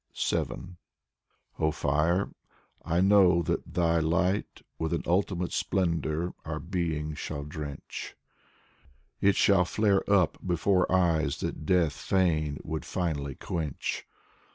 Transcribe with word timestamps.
7 0.13 0.77
Oh, 1.59 1.69
Fire, 1.69 2.31
I 2.83 3.01
know 3.01 3.43
That 3.43 3.71
thy 3.75 3.99
light 3.99 4.63
with 4.79 4.93
an 4.93 5.03
ultimate 5.05 5.51
splendor 5.53 6.33
our 6.43 6.59
being 6.59 7.13
shall 7.13 7.43
drench; 7.43 8.15
It 9.21 9.35
shall 9.35 9.63
flare 9.63 10.01
up 10.11 10.39
before 10.43 10.91
eyes 10.91 11.39
that 11.41 11.67
Death 11.67 11.93
fain 11.93 12.57
would 12.63 12.83
finally 12.83 13.35
quench. 13.35 14.07